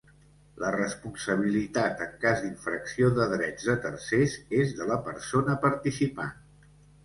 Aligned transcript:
La 0.61 0.69
responsabilitat 0.75 2.01
en 2.07 2.15
cas 2.23 2.41
d'infracció 2.47 3.11
de 3.19 3.29
drets 3.35 3.69
de 3.69 3.77
tercers 3.87 4.41
és 4.65 4.75
de 4.83 4.91
la 4.95 5.01
persona 5.11 5.59
participant. 5.71 6.77